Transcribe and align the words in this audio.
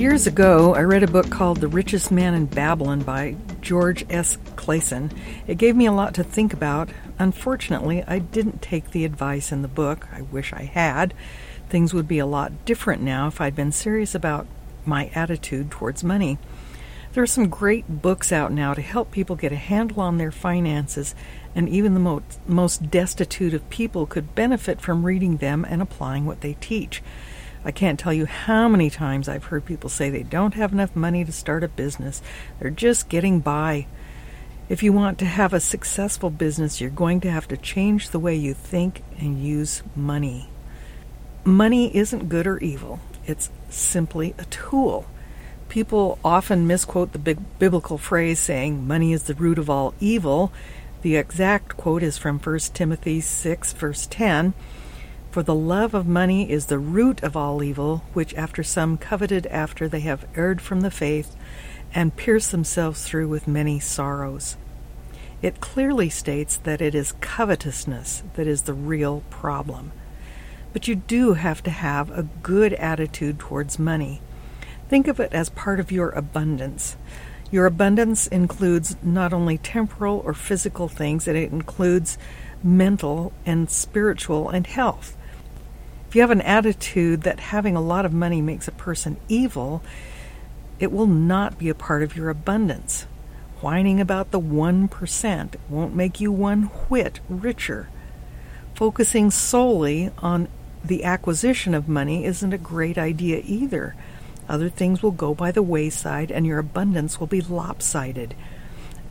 Years 0.00 0.26
ago, 0.26 0.74
I 0.74 0.80
read 0.80 1.02
a 1.02 1.06
book 1.06 1.28
called 1.28 1.60
The 1.60 1.68
Richest 1.68 2.10
Man 2.10 2.32
in 2.32 2.46
Babylon 2.46 3.00
by 3.02 3.36
George 3.60 4.06
S. 4.08 4.38
Clason. 4.56 5.12
It 5.46 5.58
gave 5.58 5.76
me 5.76 5.84
a 5.84 5.92
lot 5.92 6.14
to 6.14 6.24
think 6.24 6.54
about. 6.54 6.88
Unfortunately, 7.18 8.02
I 8.06 8.18
didn't 8.18 8.62
take 8.62 8.92
the 8.92 9.04
advice 9.04 9.52
in 9.52 9.60
the 9.60 9.68
book. 9.68 10.08
I 10.10 10.22
wish 10.22 10.54
I 10.54 10.62
had. 10.62 11.12
Things 11.68 11.92
would 11.92 12.08
be 12.08 12.18
a 12.18 12.24
lot 12.24 12.64
different 12.64 13.02
now 13.02 13.26
if 13.26 13.42
I'd 13.42 13.54
been 13.54 13.72
serious 13.72 14.14
about 14.14 14.46
my 14.86 15.10
attitude 15.14 15.70
towards 15.70 16.02
money. 16.02 16.38
There 17.12 17.22
are 17.22 17.26
some 17.26 17.50
great 17.50 18.00
books 18.00 18.32
out 18.32 18.52
now 18.52 18.72
to 18.72 18.80
help 18.80 19.10
people 19.10 19.36
get 19.36 19.52
a 19.52 19.56
handle 19.56 20.00
on 20.00 20.16
their 20.16 20.32
finances, 20.32 21.14
and 21.54 21.68
even 21.68 21.92
the 21.92 22.00
most, 22.00 22.40
most 22.48 22.90
destitute 22.90 23.52
of 23.52 23.68
people 23.68 24.06
could 24.06 24.34
benefit 24.34 24.80
from 24.80 25.04
reading 25.04 25.36
them 25.36 25.66
and 25.68 25.82
applying 25.82 26.24
what 26.24 26.40
they 26.40 26.54
teach. 26.54 27.02
I 27.64 27.70
can't 27.72 27.98
tell 27.98 28.12
you 28.12 28.26
how 28.26 28.68
many 28.68 28.88
times 28.88 29.28
I've 29.28 29.44
heard 29.44 29.66
people 29.66 29.90
say 29.90 30.08
they 30.08 30.22
don't 30.22 30.54
have 30.54 30.72
enough 30.72 30.96
money 30.96 31.24
to 31.24 31.32
start 31.32 31.62
a 31.62 31.68
business. 31.68 32.22
They're 32.58 32.70
just 32.70 33.08
getting 33.08 33.40
by. 33.40 33.86
If 34.70 34.82
you 34.82 34.92
want 34.92 35.18
to 35.18 35.26
have 35.26 35.52
a 35.52 35.60
successful 35.60 36.30
business, 36.30 36.80
you're 36.80 36.90
going 36.90 37.20
to 37.22 37.30
have 37.30 37.48
to 37.48 37.56
change 37.56 38.10
the 38.10 38.18
way 38.18 38.34
you 38.36 38.54
think 38.54 39.02
and 39.18 39.42
use 39.42 39.82
money. 39.94 40.48
Money 41.44 41.94
isn't 41.94 42.28
good 42.28 42.46
or 42.46 42.58
evil, 42.58 43.00
it's 43.26 43.50
simply 43.68 44.34
a 44.38 44.44
tool. 44.46 45.06
People 45.68 46.18
often 46.24 46.66
misquote 46.66 47.12
the 47.12 47.18
big 47.18 47.38
biblical 47.58 47.98
phrase 47.98 48.38
saying, 48.38 48.86
Money 48.86 49.12
is 49.12 49.24
the 49.24 49.34
root 49.34 49.58
of 49.58 49.70
all 49.70 49.94
evil. 50.00 50.52
The 51.02 51.16
exact 51.16 51.76
quote 51.76 52.02
is 52.02 52.18
from 52.18 52.38
1 52.38 52.58
Timothy 52.74 53.20
6, 53.20 53.72
verse 53.74 54.06
10. 54.10 54.52
For 55.30 55.44
the 55.44 55.54
love 55.54 55.94
of 55.94 56.08
money 56.08 56.50
is 56.50 56.66
the 56.66 56.78
root 56.80 57.22
of 57.22 57.36
all 57.36 57.62
evil, 57.62 58.02
which 58.14 58.34
after 58.34 58.64
some 58.64 58.98
coveted 58.98 59.46
after 59.46 59.88
they 59.88 60.00
have 60.00 60.26
erred 60.34 60.60
from 60.60 60.80
the 60.80 60.90
faith, 60.90 61.36
and 61.94 62.16
pierced 62.16 62.50
themselves 62.50 63.04
through 63.04 63.28
with 63.28 63.46
many 63.46 63.78
sorrows. 63.78 64.56
It 65.40 65.60
clearly 65.60 66.10
states 66.10 66.56
that 66.56 66.80
it 66.80 66.96
is 66.96 67.14
covetousness 67.20 68.24
that 68.34 68.48
is 68.48 68.62
the 68.62 68.74
real 68.74 69.22
problem. 69.30 69.92
But 70.72 70.88
you 70.88 70.96
do 70.96 71.34
have 71.34 71.62
to 71.62 71.70
have 71.70 72.10
a 72.10 72.26
good 72.42 72.72
attitude 72.72 73.38
towards 73.38 73.78
money. 73.78 74.20
Think 74.88 75.06
of 75.06 75.20
it 75.20 75.32
as 75.32 75.48
part 75.48 75.78
of 75.78 75.92
your 75.92 76.10
abundance. 76.10 76.96
Your 77.52 77.66
abundance 77.66 78.26
includes 78.26 78.96
not 79.00 79.32
only 79.32 79.58
temporal 79.58 80.22
or 80.24 80.34
physical 80.34 80.88
things, 80.88 81.28
it 81.28 81.36
includes 81.36 82.18
mental 82.64 83.32
and 83.46 83.70
spiritual 83.70 84.48
and 84.48 84.66
health. 84.66 85.16
If 86.10 86.16
you 86.16 86.22
have 86.22 86.32
an 86.32 86.40
attitude 86.40 87.22
that 87.22 87.38
having 87.38 87.76
a 87.76 87.80
lot 87.80 88.04
of 88.04 88.12
money 88.12 88.42
makes 88.42 88.66
a 88.66 88.72
person 88.72 89.16
evil, 89.28 89.80
it 90.80 90.90
will 90.90 91.06
not 91.06 91.56
be 91.56 91.68
a 91.68 91.74
part 91.74 92.02
of 92.02 92.16
your 92.16 92.30
abundance. 92.30 93.06
Whining 93.60 94.00
about 94.00 94.32
the 94.32 94.40
1% 94.40 95.54
won't 95.68 95.94
make 95.94 96.20
you 96.20 96.32
one 96.32 96.64
whit 96.64 97.20
richer. 97.28 97.90
Focusing 98.74 99.30
solely 99.30 100.10
on 100.18 100.48
the 100.84 101.04
acquisition 101.04 101.74
of 101.74 101.88
money 101.88 102.24
isn't 102.24 102.52
a 102.52 102.58
great 102.58 102.98
idea 102.98 103.40
either. 103.44 103.94
Other 104.48 104.68
things 104.68 105.04
will 105.04 105.12
go 105.12 105.32
by 105.32 105.52
the 105.52 105.62
wayside 105.62 106.32
and 106.32 106.44
your 106.44 106.58
abundance 106.58 107.20
will 107.20 107.28
be 107.28 107.40
lopsided. 107.40 108.34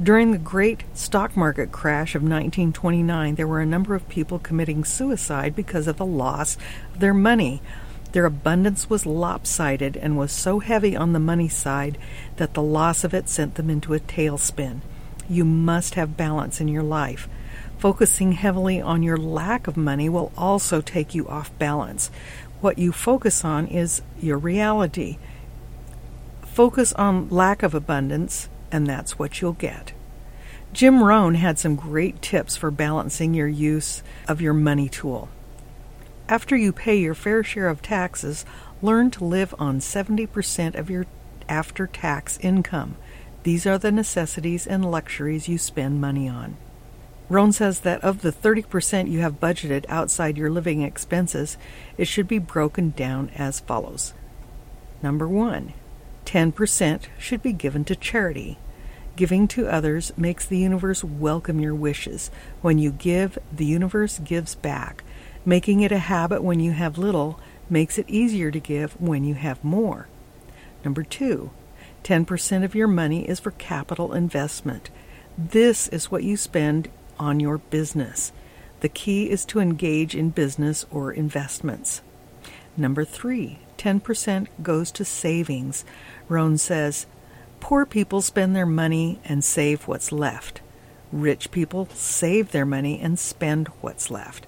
During 0.01 0.31
the 0.31 0.37
great 0.37 0.85
stock 0.93 1.35
market 1.35 1.73
crash 1.73 2.15
of 2.15 2.21
1929, 2.21 3.35
there 3.35 3.47
were 3.47 3.59
a 3.59 3.65
number 3.65 3.95
of 3.95 4.07
people 4.07 4.39
committing 4.39 4.85
suicide 4.85 5.57
because 5.57 5.87
of 5.87 5.97
the 5.97 6.05
loss 6.05 6.55
of 6.93 7.01
their 7.01 7.13
money. 7.13 7.61
Their 8.13 8.23
abundance 8.23 8.89
was 8.89 9.05
lopsided 9.05 9.97
and 9.97 10.17
was 10.17 10.31
so 10.31 10.59
heavy 10.59 10.95
on 10.95 11.11
the 11.11 11.19
money 11.19 11.49
side 11.49 11.97
that 12.37 12.53
the 12.53 12.61
loss 12.61 13.03
of 13.03 13.13
it 13.13 13.27
sent 13.27 13.55
them 13.55 13.69
into 13.69 13.93
a 13.93 13.99
tailspin. 13.99 14.79
You 15.27 15.43
must 15.43 15.95
have 15.95 16.15
balance 16.15 16.61
in 16.61 16.69
your 16.69 16.83
life. 16.83 17.27
Focusing 17.77 18.31
heavily 18.31 18.79
on 18.81 19.03
your 19.03 19.17
lack 19.17 19.67
of 19.67 19.75
money 19.75 20.07
will 20.07 20.31
also 20.37 20.79
take 20.79 21.13
you 21.13 21.27
off 21.27 21.57
balance. 21.59 22.09
What 22.61 22.77
you 22.77 22.93
focus 22.93 23.43
on 23.43 23.67
is 23.67 24.01
your 24.21 24.37
reality. 24.37 25.17
Focus 26.45 26.93
on 26.93 27.27
lack 27.27 27.63
of 27.63 27.75
abundance, 27.75 28.47
and 28.71 28.87
that's 28.87 29.17
what 29.17 29.41
you'll 29.41 29.53
get. 29.53 29.93
Jim 30.71 31.03
Rohn 31.03 31.35
had 31.35 31.57
some 31.57 31.75
great 31.75 32.21
tips 32.21 32.55
for 32.55 32.69
balancing 32.69 33.33
your 33.33 33.47
use 33.47 34.03
of 34.27 34.41
your 34.41 34.53
money 34.53 34.87
tool. 34.87 35.29
After 36.27 36.55
you 36.55 36.71
pay 36.71 36.97
your 36.97 37.15
fair 37.15 37.43
share 37.43 37.67
of 37.67 37.81
taxes, 37.81 38.45
learn 38.81 39.09
to 39.11 39.25
live 39.25 39.55
on 39.57 39.79
70% 39.79 40.75
of 40.75 40.89
your 40.89 41.07
after 41.47 41.87
tax 41.87 42.37
income. 42.39 42.95
These 43.43 43.65
are 43.65 43.79
the 43.79 43.91
necessities 43.91 44.67
and 44.67 44.89
luxuries 44.89 45.49
you 45.49 45.57
spend 45.57 45.99
money 45.99 46.29
on. 46.29 46.55
Rohn 47.29 47.51
says 47.51 47.81
that 47.81 48.03
of 48.03 48.21
the 48.21 48.31
30% 48.31 49.09
you 49.09 49.19
have 49.19 49.39
budgeted 49.39 49.85
outside 49.87 50.37
your 50.37 50.49
living 50.49 50.81
expenses, 50.81 51.57
it 51.97 52.05
should 52.05 52.27
be 52.27 52.39
broken 52.39 52.91
down 52.91 53.29
as 53.35 53.59
follows. 53.59 54.13
Number 55.01 55.27
one, 55.27 55.73
10% 56.29 57.07
should 57.17 57.41
be 57.41 57.51
given 57.51 57.83
to 57.83 57.95
charity. 57.95 58.59
Giving 59.15 59.47
to 59.47 59.67
others 59.67 60.11
makes 60.15 60.45
the 60.45 60.59
universe 60.59 61.03
welcome 61.03 61.59
your 61.59 61.73
wishes. 61.73 62.29
When 62.61 62.77
you 62.77 62.91
give, 62.91 63.39
the 63.51 63.65
universe 63.65 64.19
gives 64.19 64.53
back. 64.53 65.03
Making 65.43 65.81
it 65.81 65.91
a 65.91 65.97
habit 65.97 66.43
when 66.43 66.59
you 66.59 66.73
have 66.73 66.99
little 66.99 67.39
makes 67.67 67.97
it 67.97 68.07
easier 68.07 68.51
to 68.51 68.59
give 68.59 68.93
when 69.01 69.23
you 69.23 69.33
have 69.33 69.63
more. 69.63 70.07
Number 70.85 71.01
two, 71.01 71.49
10% 72.03 72.63
of 72.63 72.75
your 72.75 72.87
money 72.87 73.27
is 73.27 73.39
for 73.39 73.49
capital 73.49 74.13
investment. 74.13 74.91
This 75.35 75.87
is 75.87 76.11
what 76.11 76.23
you 76.23 76.37
spend 76.37 76.89
on 77.17 77.39
your 77.39 77.57
business. 77.57 78.31
The 78.81 78.89
key 78.89 79.31
is 79.31 79.45
to 79.45 79.59
engage 79.59 80.15
in 80.15 80.29
business 80.29 80.85
or 80.91 81.11
investments. 81.11 82.03
Number 82.77 83.03
three, 83.03 83.57
10% 83.79 84.47
goes 84.61 84.91
to 84.91 85.03
savings. 85.03 85.83
Rohn 86.27 86.57
says, 86.57 87.07
Poor 87.59 87.85
people 87.85 88.21
spend 88.21 88.55
their 88.55 88.65
money 88.65 89.19
and 89.25 89.43
save 89.43 89.87
what's 89.87 90.11
left. 90.11 90.61
Rich 91.11 91.51
people 91.51 91.87
save 91.93 92.51
their 92.51 92.65
money 92.65 92.99
and 92.99 93.17
spend 93.17 93.67
what's 93.81 94.11
left. 94.11 94.45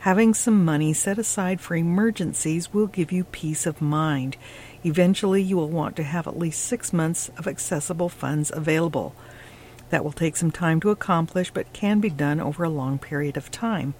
Having 0.00 0.34
some 0.34 0.64
money 0.64 0.92
set 0.92 1.16
aside 1.16 1.60
for 1.60 1.76
emergencies 1.76 2.74
will 2.74 2.88
give 2.88 3.12
you 3.12 3.24
peace 3.24 3.66
of 3.66 3.80
mind. 3.80 4.36
Eventually, 4.84 5.42
you 5.42 5.56
will 5.56 5.70
want 5.70 5.94
to 5.96 6.02
have 6.02 6.26
at 6.26 6.38
least 6.38 6.64
six 6.64 6.92
months 6.92 7.30
of 7.38 7.46
accessible 7.46 8.08
funds 8.08 8.50
available. 8.52 9.14
That 9.90 10.04
will 10.04 10.12
take 10.12 10.36
some 10.36 10.50
time 10.50 10.80
to 10.80 10.90
accomplish, 10.90 11.52
but 11.52 11.72
can 11.72 12.00
be 12.00 12.10
done 12.10 12.40
over 12.40 12.64
a 12.64 12.68
long 12.68 12.98
period 12.98 13.36
of 13.36 13.50
time. 13.50 13.94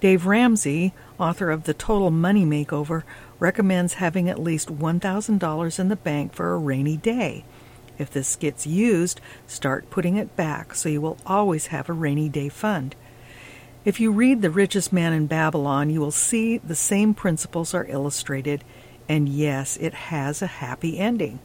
Dave 0.00 0.26
Ramsey, 0.26 0.92
author 1.18 1.50
of 1.50 1.64
The 1.64 1.74
Total 1.74 2.12
Money 2.12 2.44
Makeover, 2.44 3.02
recommends 3.40 3.94
having 3.94 4.28
at 4.28 4.38
least 4.38 4.68
$1,000 4.68 5.78
in 5.80 5.88
the 5.88 5.96
bank 5.96 6.32
for 6.32 6.52
a 6.52 6.58
rainy 6.58 6.96
day. 6.96 7.44
If 7.98 8.12
this 8.12 8.36
gets 8.36 8.64
used, 8.64 9.20
start 9.48 9.90
putting 9.90 10.16
it 10.16 10.36
back 10.36 10.76
so 10.76 10.88
you 10.88 11.00
will 11.00 11.18
always 11.26 11.66
have 11.68 11.88
a 11.88 11.92
rainy 11.92 12.28
day 12.28 12.48
fund. 12.48 12.94
If 13.84 13.98
you 13.98 14.12
read 14.12 14.40
The 14.40 14.50
Richest 14.50 14.92
Man 14.92 15.12
in 15.12 15.26
Babylon, 15.26 15.90
you 15.90 16.00
will 16.00 16.12
see 16.12 16.58
the 16.58 16.76
same 16.76 17.12
principles 17.12 17.74
are 17.74 17.86
illustrated, 17.86 18.62
and 19.08 19.28
yes, 19.28 19.76
it 19.78 19.94
has 19.94 20.40
a 20.40 20.46
happy 20.46 20.98
ending. 20.98 21.40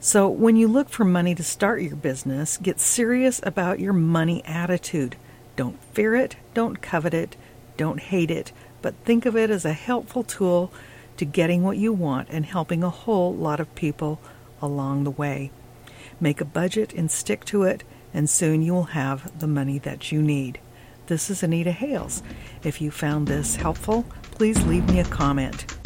So, 0.00 0.28
when 0.28 0.56
you 0.56 0.66
look 0.66 0.88
for 0.88 1.04
money 1.04 1.34
to 1.34 1.44
start 1.44 1.82
your 1.82 1.96
business, 1.96 2.56
get 2.56 2.80
serious 2.80 3.40
about 3.44 3.80
your 3.80 3.92
money 3.92 4.44
attitude. 4.44 5.16
Don't 5.56 5.82
fear 5.92 6.14
it, 6.14 6.36
don't 6.54 6.80
covet 6.80 7.14
it, 7.14 7.36
don't 7.78 8.00
hate 8.00 8.30
it, 8.30 8.52
but 8.82 8.94
think 9.06 9.24
of 9.24 9.34
it 9.34 9.48
as 9.48 9.64
a 9.64 9.72
helpful 9.72 10.22
tool 10.22 10.70
to 11.16 11.24
getting 11.24 11.62
what 11.62 11.78
you 11.78 11.92
want 11.92 12.28
and 12.30 12.44
helping 12.44 12.84
a 12.84 12.90
whole 12.90 13.34
lot 13.34 13.60
of 13.60 13.74
people 13.74 14.20
along 14.60 15.04
the 15.04 15.10
way. 15.10 15.50
Make 16.20 16.42
a 16.42 16.44
budget 16.44 16.92
and 16.92 17.10
stick 17.10 17.44
to 17.46 17.62
it, 17.62 17.84
and 18.12 18.28
soon 18.28 18.60
you 18.60 18.74
will 18.74 18.92
have 18.92 19.38
the 19.38 19.46
money 19.46 19.78
that 19.78 20.12
you 20.12 20.20
need. 20.20 20.58
This 21.06 21.30
is 21.30 21.42
Anita 21.42 21.72
Hales. 21.72 22.22
If 22.62 22.82
you 22.82 22.90
found 22.90 23.26
this 23.26 23.56
helpful, 23.56 24.04
please 24.32 24.62
leave 24.66 24.86
me 24.90 25.00
a 25.00 25.04
comment. 25.04 25.77